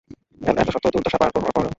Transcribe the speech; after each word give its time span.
এতশত 0.53 0.85
দুর্দশা 0.93 1.17
পার 1.21 1.29
করার 1.33 1.53
পরেও। 1.55 1.69